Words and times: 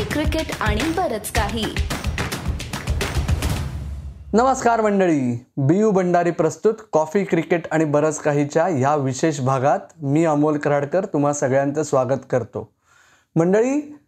Coffee 0.00 0.12
cricket 0.12 0.56
आणि 0.60 0.80
बरच 0.96 1.30
काही. 1.32 1.64
नमस्कार 4.32 4.80
मंडळी. 4.80 5.44
बियू 5.56 5.90
भंडारी 5.90 6.30
प्रस्तुत 6.30 6.74
कॉफी 6.92 7.24
क्रिकेट 7.24 7.66
आणि 7.72 7.84
बरंच 7.84 8.18
काहीच्या 8.18 8.66
ह्या 8.66 8.94
विशेष 8.96 9.40
भागात 9.40 9.78
मी 10.02 10.24
अमोल 10.24 10.58
कराडकर 10.58 11.04
तुम्हा 11.04 11.32
सगळ्यांचं 11.32 11.82
स्वागत 11.82 12.24
करतो. 12.30 12.72
मंडळी 13.36 13.98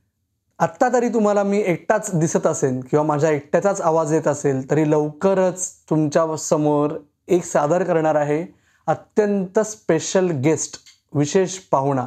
आत्ता 0.59 0.89
तरी 0.93 1.09
तुम्हाला 1.09 1.43
मी 1.43 1.63
एकटाच 1.67 2.11
दिसत 2.15 2.47
असेल 2.47 2.81
किंवा 2.91 3.05
माझ्या 3.05 3.31
एकट्याचाच 3.31 3.81
आवाज 3.81 4.13
येत 4.13 4.27
असेल 4.27 4.71
तरी 4.71 4.91
लवकरच 4.91 5.71
तुमच्यासमोर 5.91 6.99
एक 7.29 7.45
सादर 7.45 7.83
करणार 7.83 8.15
आहे 8.15 8.45
अत्यंत 8.87 9.59
स्पेशल 9.59 10.31
गेस्ट 10.31 10.81
विशेष 11.15 11.59
पाहुणा. 11.71 12.07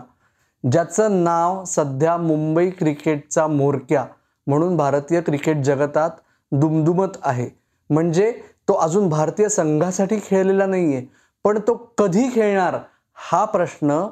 ज्याचं 0.65 1.23
नाव 1.23 1.63
सध्या 1.67 2.15
मुंबई 2.17 2.69
क्रिकेटचा 2.69 3.45
मोरक्या 3.47 4.05
म्हणून 4.47 4.75
भारतीय 4.77 5.21
क्रिकेट 5.21 5.61
जगतात 5.63 6.09
दुमदुमत 6.51 7.17
आहे. 7.23 7.49
म्हणजे 7.89 8.31
तो 8.67 8.73
अजून 8.73 9.09
भारतीय 9.09 9.49
संघासाठी 9.49 10.19
खेळलेला 10.23 10.65
नाही 10.65 10.95
आहे 10.95 11.05
पण 11.45 11.59
तो 11.59 11.73
कधी 11.97 12.27
खेळणार 12.35 12.77
हा 13.17 13.43
प्रश्न 13.45 14.05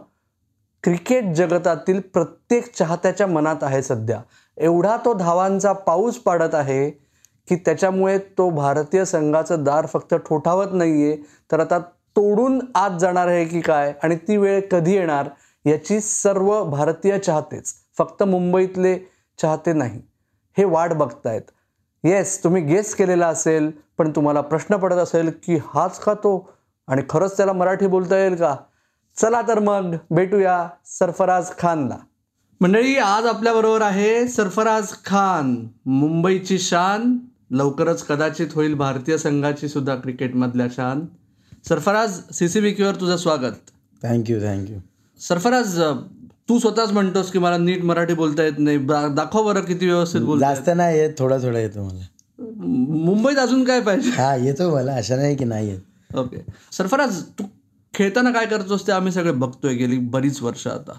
क्रिकेट 0.84 1.34
जगतातील 1.36 2.00
प्रत्येक 2.14 2.72
चाहत्याच्या 2.76 3.28
मनात 3.28 3.64
आहे 3.64 3.82
सध्या. 3.84 4.20
एवढा 4.58 4.96
तो 5.06 5.14
धावांचा 5.14 5.72
पाऊस 5.74 6.18
पाडत 6.18 6.56
आहे 6.56 6.90
की 7.48 7.56
त्याच्यामुळे 7.56 8.18
तो 8.38 8.50
भारतीय 8.50 9.06
संघाचं 9.06 9.64
दार 9.64 9.86
फक्त 9.86 10.14
ठोठावत 10.28 10.74
नाही 10.74 11.04
आहे 11.04 11.16
तर 11.52 11.60
आता 11.60 11.80
तोडून 12.16 12.60
आत 12.76 13.00
जाणार 13.00 13.28
आहे 13.28 13.46
की 13.46 13.62
काय? 13.62 13.94
आणि 14.04 14.16
ती 14.18 14.38
वेळ 14.38 14.60
कधी 14.72 14.94
येणार? 14.96 15.30
याची 15.66 16.00
सर्व 16.00 16.64
भारतीय 16.64 17.18
चाहतेच 17.20 17.74
फक्त 17.98 18.24
मुंबईतले 18.24 18.98
चाहते 19.42 19.74
नाही. 19.74 20.02
हे 20.58 20.64
वाट 20.64 20.94
बघतायत. 20.94 21.42
येस 22.04 22.44
तुम्ही 22.44 22.62
गेस 22.62 22.96
केलेला 22.96 23.28
असेल 23.28 23.72
पण 23.98 24.12
तुम्हाला 24.12 24.42
प्रश्न 24.42 24.76
पडत 24.76 24.96
असेल 24.96 25.32
की 25.44 25.56
हाच 25.56 26.00
का 26.00 26.14
तो? 26.14 26.50
आणि 26.88 27.02
खरंच 27.10 27.38
त्याला 27.38 27.54
मराठी 27.54 27.88
बोलता 27.88 28.18
येईल 28.18 28.36
का? 28.36 28.56
चला 29.18 29.42
तर 29.42 29.60
मग 29.60 29.96
भेटूया 30.10 30.70
सरफराज 30.86 31.50
खानला. 31.60 31.98
मंडळी 32.62 32.96
आज 32.98 33.26
आपल्याबरोबर 33.26 33.82
आहे 33.82 34.28
सरफराज 34.28 34.92
खान. 35.06 35.68
मुंबईची 35.86 36.60
शान 36.60 37.18
लवकरच 37.52 38.04
कदाचित 38.04 38.48
होईल 38.56 38.74
भारतीय 38.74 39.18
संघाची 39.18 39.68
सुद्धा 39.68 39.96
क्रिकेटमधल्या 39.96 40.68
शान. 40.72 41.06
सरफराज 41.68 42.20
सी 42.34 42.50
सी 42.50 42.60
बी 42.60 42.72
क्यूवर 42.72 42.96
तुझं 42.96 43.18
स्वागत. 43.18 43.72
थँक्यू 44.04 44.40
थँक्यू 44.40 44.78
सरफराज 45.24 45.80
तू 46.50 46.58
स्वतःच 46.60 46.92
म्हणतोस 46.92 47.32
की 47.32 47.40
मला 47.40 47.58
नीट 47.58 47.84
मराठी 47.86 48.14
बोलता 48.14 48.44
येत 48.44 48.58
नाही. 48.60 48.78
दाखव 49.16 49.44
बरं 49.46 49.62
किती 49.66 49.86
व्यवस्थित 49.86 50.22
बोलता 50.22 50.54
जास्त 50.54 50.70
नाही 50.76 50.98
येत 51.00 51.14
थोडा 51.18 51.38
थोडा 51.44 51.60
येतो 51.60 51.84
मला. 51.84 52.04
मुंबईत 52.40 53.38
अजून 53.38 53.64
काय 53.64 53.82
पाहिजे? 53.82 54.10
हा 54.12 54.36
येतो 54.36 54.70
मला 54.76 54.96
अशा 54.96 55.16
नाही 55.16 55.36
की 55.36 55.46
नाही 55.46 55.70
येत. 55.70 56.18
ओके. 56.18 56.44
सरफराज 56.72 57.22
तू 57.40 57.44
खेळताना 57.94 58.32
काय 58.32 58.46
करतोस 58.46 58.86
ते 58.88 58.92
आम्ही 58.92 59.12
सगळे 59.12 59.32
बघतोय 59.32 59.74
गेली 59.74 59.98
बरीच 59.98 60.42
वर्ष 60.42 60.68
आता. 60.68 60.94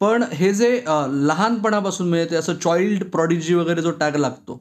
पण 0.00 0.22
हे 0.32 0.52
जे 0.54 0.70
लहानपणापासून 1.10 2.08
म्हणजे 2.08 2.30
ते 2.30 2.36
असं 2.36 2.54
चाइल्ड 2.54 3.04
प्रॉडिजी 3.04 3.54
वगैरे 3.54 3.82
जो 3.82 3.90
टॅग 3.90 4.16
लागतो. 4.16 4.60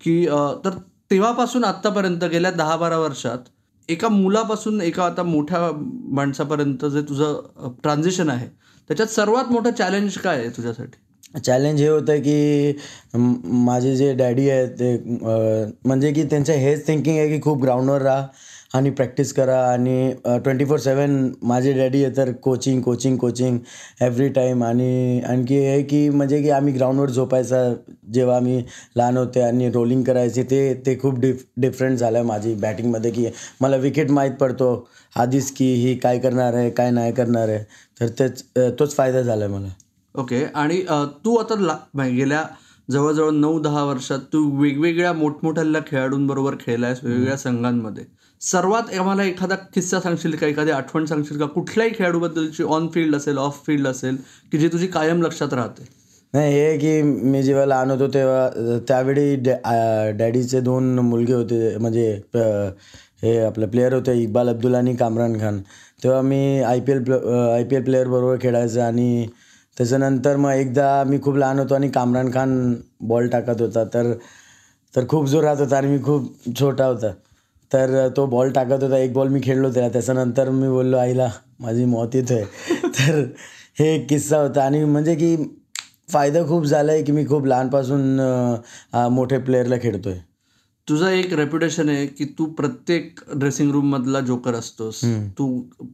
की 0.00 0.24
तर 0.64 0.78
तेव्हापासून 1.10 1.64
आत्तापर्यंत 1.64 2.24
गेल्या 2.24 2.50
दहा 2.50 2.76
बारा 2.76 2.98
वर्षात 2.98 3.38
एका 3.88 4.08
मुलापासून 4.08 4.80
एका 4.80 5.04
आता 5.04 5.22
मोठ्या 5.22 5.60
माणसापर्यंत 6.14 6.84
जे 6.84 7.02
तुझं 7.02 7.70
ट्रान्झिशन 7.82 8.30
आहे 8.30 8.46
त्याच्यात 8.90 9.08
सर्वात 9.08 9.50
मोठं 9.52 9.70
चॅलेंज 9.70 10.16
काय 10.18 10.38
आहे 10.38 10.48
तुझ्यासाठी? 10.48 11.40
चॅलेंज 11.44 11.80
हे 11.80 11.88
होतं 11.88 12.16
की 12.16 12.72
माझे 13.64 13.94
जे 13.96 14.12
डॅडी 14.14 14.48
आहेत 14.50 14.68
ते 14.70 14.96
म्हणजे 15.84 16.12
की 16.12 16.22
त्यांचं 16.22 16.52
हेच 16.52 16.86
थिंकिंग 16.86 17.18
आहे 17.18 17.28
की 17.28 17.40
खूप 17.42 17.62
ग्राउंडवर 17.62 18.02
राहा. 18.02 18.26
आणि 18.74 18.90
प्रॅक्टिस 18.90 19.32
करा 19.32 19.56
आणि 19.66 20.12
ट्वेंटी 20.24 20.64
फोर 20.64 20.78
सेवन 20.78 21.30
माझे 21.42 21.72
डॅडी 21.72 22.04
आहे 22.04 22.16
तर 22.16 22.30
coaching 22.32 22.80
coaching 22.82 23.16
coaching 23.16 23.58
every 24.00 24.28
time 24.28 24.62
आणि 24.64 25.20
आणखी 25.28 25.58
हे 25.58 25.82
की 25.82 26.08
म्हणजे 26.08 26.40
की 26.42 26.50
आम्ही 26.50 26.74
ग्राउंडवर 26.74 27.10
झोपायचा 27.10 27.62
जेव्हा 28.12 28.36
आम्ही 28.36 28.62
लहान 28.96 29.16
होते 29.16 29.40
आणि 29.40 29.70
रोलिंग 29.70 30.02
करायचे 30.04 30.42
ते 30.42 30.62
ते 30.86 30.98
खूप 30.98 31.18
डिफ 31.20 31.44
डिफरंट 31.56 31.98
झालं 31.98 32.18
आहे 32.18 32.26
माझी 32.26 32.54
बॅटिंगमध्ये 32.54 33.10
की 33.10 33.26
मला 33.60 33.76
विकेट 33.76 34.10
माहीत 34.10 34.32
पडतो 34.40 34.72
आधीच 35.16 35.50
की 35.52 35.72
ही 35.74 35.94
काय 35.98 36.18
करणार 36.18 36.54
आहे 36.54 36.70
काय 36.70 36.90
नाही 36.90 37.12
करणार 37.12 37.48
आहे. 37.48 37.64
तर 38.00 38.08
तेच 38.18 38.42
तोच 38.78 38.94
फायदा 38.96 39.22
झाला 39.22 39.44
आहे 39.44 39.54
मला. 39.54 39.68
ओके. 40.14 40.44
आणि 40.44 40.80
तू 41.24 41.36
आता 41.36 41.54
ला 41.56 41.76
गेल्या 41.98 42.44
जवळजवळ 42.88 43.30
नऊ 43.30 43.58
दहा 43.62 43.82
वर्षात 43.84 44.18
तू 44.32 44.48
वेगवेगळ्या 44.60 45.12
मोठमोठ्या 45.12 45.80
खेळाडूंबरोबर 45.86 46.54
खेळलायस 46.60 47.04
वेगवेगळ्या 47.04 47.36
संघांमध्ये. 47.36 48.04
सर्वात 48.40 48.94
आम्हाला 48.98 49.22
एखादा 49.22 49.54
किस्सा 49.74 49.98
सांगशील 50.00 50.36
का? 50.36 50.46
एखादी 50.46 50.70
आठवण 50.70 51.04
सांगशील 51.06 51.38
का? 51.38 51.46
कुठल्याही 51.46 51.92
खेळाडूबद्दलची 51.94 52.62
ऑन 52.64 52.86
फील्ड 52.94 53.16
असेल 53.16 53.38
ऑफ 53.38 53.60
फील्ड 53.66 53.86
असेल 53.88 54.16
की 54.52 54.58
जी 54.58 54.68
तुझी 54.68 54.86
कायम 54.86 55.22
लक्षात 55.22 55.54
राहते? 55.54 55.88
नाही 56.34 56.52
हे 56.54 56.76
की 56.78 57.02
मी 57.02 57.42
जेव्हा 57.42 57.64
लहान 57.66 57.90
होतो 57.90 58.06
तेव्हा 58.14 58.78
त्यावेळी 58.88 59.34
डॅ 59.36 60.10
डॅडीचे 60.18 60.60
दोन 60.60 60.98
मुलगे 60.98 61.32
होते 61.34 61.76
म्हणजे 61.78 62.08
हे 63.22 63.36
आपले 63.44 63.66
प्लेयर 63.66 63.94
होते 63.94 64.12
इक्बाल 64.22 64.48
अब्दुल 64.48 64.74
आणि 64.74 64.94
कामरान 64.96 65.38
खान. 65.40 65.60
तेव्हा 66.04 66.20
मी 66.22 66.60
I 66.62 66.80
P 66.80 66.92
L 66.92 67.12
I 67.52 67.64
P 67.64 67.76
L 67.76 67.82
प्लेअरबरोबर 67.84 68.36
खेळायचं 68.42 68.82
आणि 68.82 69.26
त्याच्यानंतर 69.76 70.36
मग 70.36 70.52
एकदा 70.52 71.02
मी 71.06 71.18
खूप 71.22 71.36
लहान 71.36 71.58
होतो 71.58 71.74
आणि 71.74 71.88
कामरान 71.90 72.30
खान 72.34 72.74
बॉल 73.08 73.28
टाकत 73.28 73.60
होता. 73.60 73.84
तर 73.84 74.12
तर 74.94 75.06
खूप 75.08 75.26
जोरात 75.28 75.56
होता 75.60 75.76
आणि 75.76 75.88
मी 75.88 76.02
खूप 76.04 76.56
छोटा 76.60 76.86
होता. 76.86 77.12
तर 77.72 78.08
तो 78.16 78.26
बॉल 78.26 78.50
टाकत 78.52 78.82
होता. 78.82 78.98
एक 78.98 79.12
बॉल 79.14 79.28
मी 79.28 79.40
खेळलो 79.44 79.70
त्याला. 79.72 79.88
त्याच्यानंतर 79.88 80.50
मी 80.50 80.68
बोललो 80.68 80.96
आईला 80.96 81.28
माझी 81.60 81.84
मौत 81.84 82.14
येतोय 82.14 82.44
तर 82.98 83.24
हे 83.78 83.94
एक 83.94 84.08
किस्सा 84.08 84.38
होता. 84.38 84.64
आणि 84.64 84.84
म्हणजे 84.84 85.14
की 85.14 85.36
फायदा 86.12 86.42
खूप 86.48 86.64
झाला 86.64 86.92
आहे 86.92 87.02
की 87.02 87.12
मी 87.12 87.26
खूप 87.26 87.46
लहानपासून 87.46 88.20
मोठे 89.12 89.38
प्लेअरला 89.38 89.76
खेळतोय. 89.82 90.14
तुझं 90.88 91.08
एक 91.08 91.32
रेप्युटेशन 91.34 91.88
आहे 91.88 92.06
की 92.06 92.24
तू 92.38 92.44
प्रत्येक 92.58 93.20
ड्रेसिंग 93.34 93.70
रूम 93.72 93.90
मधला 93.90 94.20
जोकर 94.20 94.54
असतोस. 94.54 95.00
तू 95.38 95.46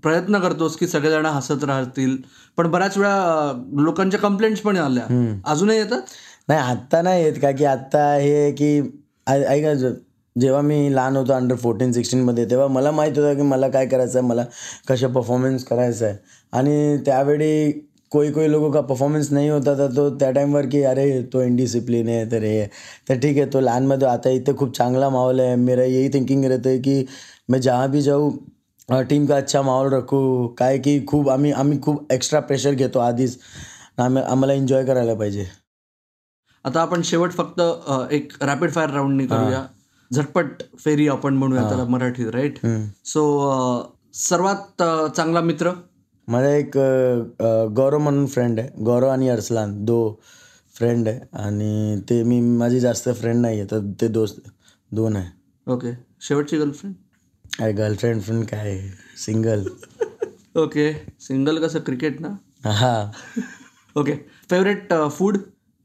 प्रयत्न 0.03 0.39
करतोस 0.39 0.77
की 0.77 0.87
सगळेजण 0.87 1.27
हसत 1.27 1.65
राहतील. 1.65 2.17
पण 2.57 2.71
बऱ्याच 2.71 2.97
वेळा 2.99 3.53
लोकांच्या 3.81 4.21
कंप्लेंट्स 4.21 4.61
पण 4.61 4.77
आल्या. 4.77 5.05
अजूनही 5.47 5.79
येतात? 5.79 6.01
नाही 6.49 6.61
आत्ता 6.61 7.03
नाही 7.03 7.25
येत. 7.25 7.41
का 7.43 7.51
की 7.51 7.65
आत्ता 7.65 8.13
हे 8.15 8.35
आहे 8.43 8.53
की 8.53 8.79
ऐका 9.27 9.75
जेव्हा 10.41 10.61
मी 10.63 10.95
लहान 10.95 11.17
होतो 11.17 11.33
अंडर 11.33 11.57
फोर्टीन 11.57 11.93
सिक्स्टीनमध्ये 11.93 12.45
तेव्हा 12.51 12.67
मला 12.69 12.91
माहीत 12.91 13.19
होतं 13.19 13.35
की 13.37 13.43
मला 13.43 13.69
काय 13.69 13.87
करायचं 13.87 14.19
आहे 14.19 14.29
मला 14.29 14.45
कशा 14.89 15.09
परफॉर्मन्स 15.09 15.65
करायचं 15.65 16.07
आहे 16.07 16.17
आणि 16.53 16.97
त्यावेळी 17.07 17.73
कोई 18.13 18.31
कोई 18.33 18.51
लोगों 18.51 18.71
का 18.73 18.81
परफॉर्मन्स 18.81 19.31
नहीं 19.33 19.51
होता 19.51 19.75
था 19.79 19.87
तो 19.97 20.09
त्या 20.19 20.31
टाईमवर 20.31 20.67
की 20.73 20.83
अरे 20.85 21.23
तो 21.33 21.43
इनडिसिप्लिन 21.43 22.09
आहे 22.09 22.31
तर 22.33 22.43
हे 22.43 22.59
आहे. 22.59 22.69
तर 23.09 23.19
ठीक 23.21 23.39
आहे 23.39 23.53
तो 23.53 23.61
लहानमध्ये 23.61 24.09
आता 24.09 24.31
इथे 24.31 24.57
खूप 24.59 24.77
चांगला 24.77 25.09
माहोल 25.11 25.41
है 25.41 25.55
मेरा 25.57 25.85
यही 25.85 26.09
थिंकिंग 26.15 26.45
रहता 26.45 26.69
है 26.69 26.79
की 26.79 27.05
मैं 27.51 27.61
जहाँ 27.61 27.89
भी 27.91 28.03
जाऊँ 28.03 28.31
टीम 29.09 29.27
का 29.27 29.37
अच्छा 29.37 29.63
माहोल 29.63 29.93
रखू. 29.93 30.47
काय 30.59 30.79
की 30.79 30.99
खूप 31.09 31.31
आम्ही 31.31 31.53
आम्ही 31.53 31.81
खूप 31.83 32.13
एक्स्ट्रा 32.13 32.41
प्रेशर 32.41 32.75
घेतो 32.75 32.99
आधीच. 32.99 33.39
आम्ही 33.99 34.23
आम्हाला 34.23 34.53
एन्जॉय 34.55 34.85
करायला 34.85 35.15
पाहिजे. 35.15 35.47
आता 36.65 36.81
आपण 36.81 37.03
शेवट 37.05 37.33
फक्त 37.33 37.61
एक 38.13 38.33
रॅपिड 38.43 38.71
फायर 38.71 38.91
राऊंडनी 38.91 39.27
करूया. 39.27 39.65
झटपट 40.11 40.63
फेरी 40.85 41.07
आपण 41.09 41.35
म्हणूया 41.37 41.69
त्याला 41.69 41.85
मराठीत 41.85 42.27
राईट 42.35 42.59
सो 43.07 43.23
सर्वात 44.15 44.83
चांगला 45.17 45.41
मित्र? 45.41 45.71
माझा 46.29 46.55
एक 46.57 46.77
गौरव 47.77 47.99
म्हणून 47.99 48.27
फ्रेंड 48.27 48.61
आहे. 48.61 48.69
गौरव 48.85 49.09
आणि 49.09 49.29
अर्सलान 49.29 49.75
दो 49.85 49.99
फ्रेंड 50.75 51.09
आहे. 51.09 51.21
आणि 51.43 52.01
ते 52.11 52.23
मी 52.23 52.41
माझी 52.41 52.81
जास्त 52.81 53.09
फ्रेंड 53.21 53.41
नाही 53.41 53.59
आहे 53.61 53.71
तर 53.71 53.81
ते 54.01 54.09
दोस्त 54.09 54.41
दोन 54.91 55.17
आहे. 55.17 55.31
ओके 55.67 55.93
शेवटची 56.29 56.59
गर्लफ्रेंड 56.59 56.95
अरे 57.63 57.73
गर्लफ्रेंड 57.73 58.23
फ्रेंड 58.23 58.45
काय? 58.47 58.79
सिंगल 59.25 59.65
ओके 60.61 60.93
सिंगल 61.21 61.59
कसं? 61.63 61.79
क्रिकेट 61.87 62.21
ना? 62.21 62.29
हा. 62.65 63.11
ओके 63.97 64.13
फेवरेट 64.51 64.93
फूड 65.13 65.37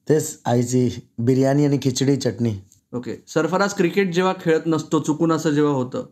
तेच 0.07 0.37
आईची 0.45 0.89
बिर्याणी 1.19 1.65
आणि 1.65 1.77
खिचडी 1.83 2.15
चटणी. 2.15 2.53
ओके. 2.93 3.23
सरफराज 3.27 3.73
क्रिकेट 3.73 4.13
जेव्हा 4.13 4.33
खेळत 4.41 4.61
नसतो 4.65 4.99
चुकून 4.99 5.31
असं 5.31 5.49
जेव्हा 5.49 5.73
होतं. 5.73 6.03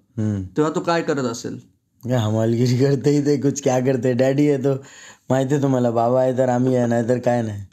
तेव्हा 0.57 0.71
तो 0.75 0.79
काय 0.79 1.01
करत 1.01 1.23
असेल? 1.23 1.59
हमालगिरी 2.13 2.77
करते 2.77 3.09
ही 3.09 3.25
ते 3.25 3.37
कुछ 3.37 3.63
क्या 3.63 3.79
करते? 3.79 4.13
डॅडी 4.13 4.49
आहे 4.49 4.57
तो. 4.57 4.73
माहिती 5.29 5.53
आहे 5.53 5.63
तुम्हाला 5.63 5.91
बाबा 5.91 6.21
आहे 6.21 6.37
तर 6.37 6.49
आम्ही 6.49 6.75
आहे 6.75 6.87
नाही 6.87 7.09
तर 7.09 7.17
काय 7.17 7.41
नाही. 7.41 7.63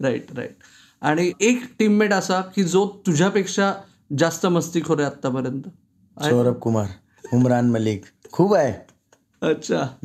राईट 0.00 0.26
राईट 0.36 0.56
आणि 1.00 1.32
एक 1.40 1.62
टीममेट 1.78 2.12
असा 2.12 2.40
की 2.40 2.64
जो 2.64 3.02
तुझ्यापेक्षा 3.06 3.74
जास्त 4.18 4.46
मस्तीखोर 4.46 5.00
आहे? 5.00 5.06
आतापर्यंत 5.06 5.62
सौरभ 6.22 6.54
कुमार 6.54 6.86
उमरान 7.32 7.70
मलिक. 7.70 8.02
खूप 8.32 8.54
आहे. 8.54 8.74
अच्छा. 9.42 9.96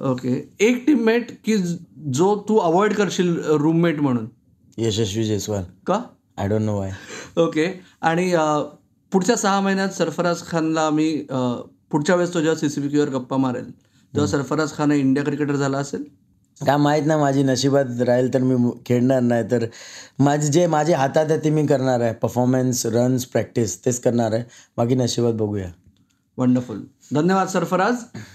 ओके. 0.00 0.48
एक 0.60 0.84
टीममेट 0.86 1.26
की 1.44 1.56
ज- 1.56 1.78
जो 1.96 2.46
तू 2.48 2.56
अवॉइड 2.56 2.94
करशील 2.94 3.42
रूममेट 3.44 4.00
म्हणून. 4.00 4.26
यशस्वी 4.78 5.24
जयस्वाल. 5.24 5.62
का? 5.86 6.02
I 6.38 6.48
don't 6.48 6.62
know 6.62 6.78
why 6.78 6.90
okay. 7.38 7.66
आणि 8.00 8.32
पुढच्या 9.12 9.36
सहा 9.36 9.60
महिन्यात 9.60 9.88
सरफराज 9.88 10.42
खानला 10.42 10.86
आम्ही 10.86 11.26
पुढच्या 11.90 12.14
वेळेस 12.16 12.34
तो 12.34 12.40
जेव्हा 12.40 12.58
सी 12.60 12.68
सी 12.68 12.80
बी 12.80 12.98
वर 12.98 13.08
गप्पा 13.08 13.36
मारेल 13.36 13.70
तेव्हा 13.72 14.26
सरफराज 14.26 14.72
खान 14.72 14.90
हे 14.90 14.98
इंडिया 14.98 15.24
क्रिकेटर 15.24 15.56
झाला 15.56 15.78
असेल? 15.78 16.04
काय 16.60 16.76
माहीत 16.76 17.02
नाही 17.06 17.20
माझी 17.20 17.42
नशिबात 17.42 18.00
राहील 18.02 18.32
तर 18.34 18.42
मी 18.42 18.54
मु- 18.56 18.72
खेळणार 18.86 19.20
नाही 19.20 19.44
तर 19.50 19.64
माझे 20.18 20.48
जे 20.48 20.66
माझे 20.66 20.92
हातात 20.92 21.30
आहे 21.30 21.38
ते 21.44 21.50
मी 21.50 21.66
करणार 21.66 22.00
आहे. 22.00 22.12
परफॉर्मन्स 22.12 22.84
रन्स 22.86 23.24
प्रॅक्टिस 23.24 23.84
तेच 23.84 24.00
करणार 24.00 24.32
आहे. 24.32 24.44
बाकी 24.76 24.94
नशिबात 24.94 25.32
बघूया. 25.32 25.70
वंडरफुल 26.38 26.80
धन्यवाद 27.14 27.46
सरफराज. 27.46 27.94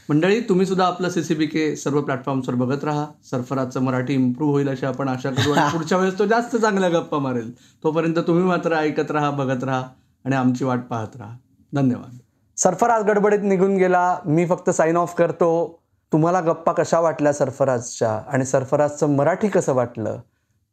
मंडळी 0.10 0.40
तुम्ही 0.40 0.66
सुद्धा 0.66 0.86
आपलं 0.86 1.10
सी 1.10 1.24
सी 1.24 1.36
बी 1.36 1.46
के 1.46 1.76
सर्व 1.76 2.02
प्लॅटफॉर्म्सवर 2.02 2.56
बघत 2.56 2.84
राहा. 2.84 3.06
सरफराजचं 3.32 3.80
मराठी 3.80 4.14
इम्प्रूव्ह 4.14 4.54
होईल 4.54 4.70
अशी 4.70 4.86
आपण 4.86 5.08
आशा 5.08 5.30
करू. 5.30 5.52
आणि 5.52 5.70
पुढच्या 5.78 5.98
वेळेस 5.98 6.20
तो 6.20 6.26
जास्त 6.26 6.56
चांगल्या 6.56 6.90
गप्पा 6.90 7.18
मारेल. 7.18 7.58
तोपर्यंत 7.84 8.16
तुम्ही 8.28 8.44
मात्र 8.44 8.74
ऐकत 8.74 9.12
राहा 9.12 9.30
बघत 9.32 9.64
राहा 9.64 9.84
आणि 10.26 10.36
आमची 10.36 10.66
वाट 10.66 10.80
पाहत 10.90 11.08
राहा. 11.16 11.38
धन्यवाद. 11.74 12.18
सरफराज 12.58 13.04
गडबडीत 13.04 13.40
निघून 13.44 13.78
गेला. 13.78 14.18
मी 14.26 14.46
फक्त 14.46 14.70
साईन 14.70 14.98
ऑफ 14.98 15.16
करतो. 15.16 15.84
तुम्हाला 16.12 16.42
गप्पा 16.42 16.72
कशा 16.72 17.00
वाटल्या 17.00 17.34
सरफराजच्या? 17.34 18.22
आणि 18.28 18.46
सरफराजचं 18.46 19.16
मराठी 19.16 19.48
कसं 19.48 19.74
वाटलं? 19.74 20.18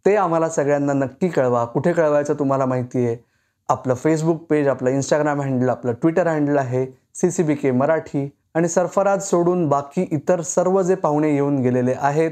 ते 0.07 0.17
आम्हाला 0.17 0.49
सगळ्यांना 0.49 0.93
नक्की 0.93 1.29
कळवा. 1.29 1.65
कुठे 1.65 1.93
कळवायचं 1.93 2.35
तुम्हाला 2.35 2.67
माहिती 2.67 3.07
आहे 3.07 3.30
आपलं 3.71 3.95
फेसबुक 3.95 4.43
पेज 4.51 4.69
आपलं 4.69 4.91
इंस्टाग्राम 4.91 5.41
हँडल 5.41 5.69
आपलं 5.69 5.93
ट्विटर 5.93 6.27
हँडल 6.27 6.59
आहे 6.59 6.85
C 7.15 7.31
C 7.31 7.43
B 7.43 7.55
K 7.55 7.71
Marathi. 7.71 8.29
आणि 8.55 8.69
सरफराज 8.69 9.23
सोडून 9.23 9.69
बाकी 9.69 10.07
इतर 10.13 10.41
सर्व 10.41 10.81
जे 10.83 10.95
पाहुणे 10.95 11.31
येऊन 11.33 11.59
गेलेले 11.63 11.95
आहेत 11.99 12.31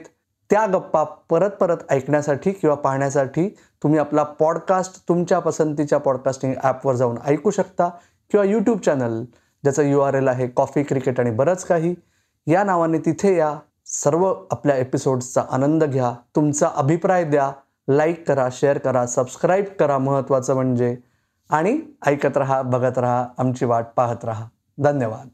त्या 0.51 0.65
गप्पा 0.67 1.03
परत 1.31 1.51
परत 1.51 1.77
ऐकण्यासाठी 1.91 2.53
किंवा 2.53 2.75
पाहण्यासाठी 2.77 3.49
तुम्ही 3.83 3.99
आपला 3.99 4.23
पॉडकास्ट 4.41 4.99
तुमच्या 5.09 5.39
पसंतीच्या 5.39 5.99
पॉडकास्टिंग 5.99 6.55
ॲपवर 6.63 6.95
जाऊन 6.95 7.17
ऐकू 7.25 7.51
शकता 7.51 7.89
किंवा 8.31 8.45
यूट्यूब 8.47 8.79
चॅनल 8.79 9.23
ज्याचं 9.65 9.83
यू 9.83 10.01
आर 10.01 10.15
एल 10.15 10.29
आहे 10.29 10.49
कॉफी 10.49 10.83
क्रिकेट 10.83 11.21
आणि 11.21 11.31
बरंच 11.31 11.65
काही. 11.65 11.95
या 12.47 12.65
नावाने 12.65 12.99
तिथे 12.99 13.37
या 13.37 13.55
सर्व 13.87 14.27
आपल्या 14.51 14.77
एपिसोड्सचा 14.77 15.45
आनंद 15.51 15.85
घ्या 15.85 16.13
तुमचा 16.37 16.69
अभिप्राय 16.77 17.25
द्या 17.25 17.51
लाईक 17.89 18.27
करा 18.29 18.49
शेअर 18.53 18.79
करा 18.79 19.07
सबस्क्राईब 19.07 19.65
करा 19.81 19.99
महत्त्वाचं 19.99 20.55
म्हणजे. 20.55 20.97
आणि 21.49 21.81
ऐकत 22.07 22.37
रहा 22.37 22.63
बघत 22.63 22.99
रहा 22.99 23.29
आमची 23.39 23.65
वाट 23.65 23.87
पाहत 23.97 24.25
रहा. 24.25 24.49
धन्यवाद. 24.79 25.29